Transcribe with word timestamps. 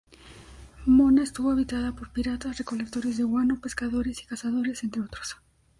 Mona 0.87 1.21
estuvo 1.21 1.51
habitada 1.51 1.91
por 1.93 2.11
piratas, 2.11 2.57
recolectores 2.57 3.17
de 3.17 3.23
guano, 3.23 3.59
pescadores 3.61 4.19
y 4.23 4.25
cazadores, 4.25 4.81
entre 4.83 5.03
otros. 5.03 5.37